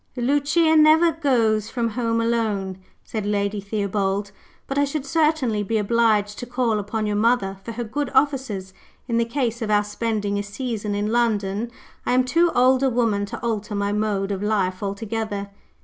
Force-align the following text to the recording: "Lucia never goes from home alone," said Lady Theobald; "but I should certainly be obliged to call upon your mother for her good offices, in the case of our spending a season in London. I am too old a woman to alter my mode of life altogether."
"Lucia 0.17 0.75
never 0.75 1.11
goes 1.11 1.69
from 1.69 1.89
home 1.89 2.19
alone," 2.19 2.79
said 3.03 3.23
Lady 3.23 3.61
Theobald; 3.61 4.31
"but 4.65 4.79
I 4.79 4.83
should 4.83 5.05
certainly 5.05 5.61
be 5.61 5.77
obliged 5.77 6.39
to 6.39 6.47
call 6.47 6.79
upon 6.79 7.05
your 7.05 7.15
mother 7.15 7.57
for 7.63 7.73
her 7.73 7.83
good 7.83 8.09
offices, 8.15 8.73
in 9.07 9.19
the 9.19 9.25
case 9.25 9.61
of 9.61 9.69
our 9.69 9.83
spending 9.83 10.39
a 10.39 10.41
season 10.41 10.95
in 10.95 11.11
London. 11.11 11.69
I 12.03 12.13
am 12.13 12.23
too 12.23 12.51
old 12.55 12.81
a 12.81 12.89
woman 12.89 13.27
to 13.27 13.39
alter 13.43 13.75
my 13.75 13.91
mode 13.91 14.31
of 14.31 14.41
life 14.41 14.81
altogether." 14.81 15.51